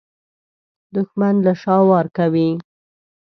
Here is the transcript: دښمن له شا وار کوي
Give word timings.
دښمن 0.95 1.35
له 1.45 1.53
شا 1.61 1.75
وار 1.89 2.05
کوي 2.17 2.49